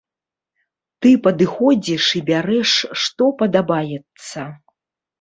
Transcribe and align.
Ты 1.03 1.11
падыходзіш 1.27 2.09
і 2.21 2.23
бярэш 2.33 2.75
што 3.05 3.31
падабаецца. 3.45 4.53